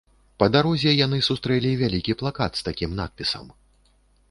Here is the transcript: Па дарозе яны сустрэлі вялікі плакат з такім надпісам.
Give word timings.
Па 0.43 0.45
дарозе 0.53 0.93
яны 1.05 1.19
сустрэлі 1.27 1.75
вялікі 1.83 2.17
плакат 2.23 2.51
з 2.61 2.67
такім 2.71 2.99
надпісам. 3.03 3.45